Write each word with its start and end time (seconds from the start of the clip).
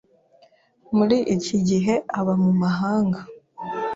Muri 0.97 1.17
iki 1.35 1.57
gihe 1.67 1.93
aba 2.19 2.33
mu 2.43 2.51
mahanga. 2.61 3.19